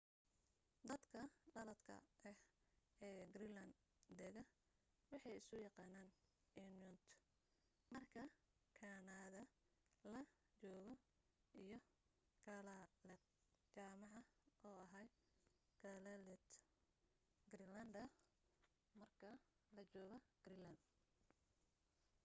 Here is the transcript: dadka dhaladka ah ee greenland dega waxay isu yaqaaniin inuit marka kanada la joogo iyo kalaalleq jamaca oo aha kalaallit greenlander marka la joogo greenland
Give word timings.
dadka 0.89 1.21
dhaladka 1.53 1.97
ah 2.29 2.37
ee 3.07 3.21
greenland 3.33 3.73
dega 4.19 4.43
waxay 5.11 5.35
isu 5.41 5.55
yaqaaniin 5.67 6.11
inuit 6.63 7.03
marka 7.93 8.23
kanada 8.79 9.41
la 10.11 10.21
joogo 10.61 10.95
iyo 11.63 11.77
kalaalleq 12.45 13.23
jamaca 13.75 14.21
oo 14.67 14.77
aha 14.85 15.03
kalaallit 15.81 16.43
greenlander 17.51 18.05
marka 18.99 19.31
la 19.75 19.83
joogo 19.93 20.17
greenland 20.45 20.79